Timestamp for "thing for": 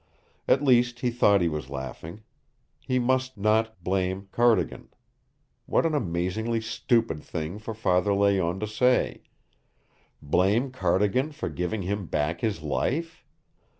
7.23-7.75